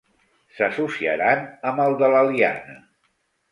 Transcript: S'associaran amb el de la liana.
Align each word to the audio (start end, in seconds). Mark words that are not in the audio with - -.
S'associaran 0.59 1.45
amb 1.73 1.85
el 1.85 1.99
de 2.01 2.11
la 2.17 2.25
liana. 2.33 2.81